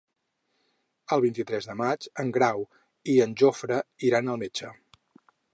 El 1.15 1.21
vint-i-tres 1.25 1.67
de 1.71 1.75
maig 1.83 2.09
en 2.25 2.33
Grau 2.39 2.65
i 3.17 3.21
en 3.29 3.39
Jofre 3.43 3.81
iran 4.11 4.33
al 4.35 4.45
metge. 4.47 4.77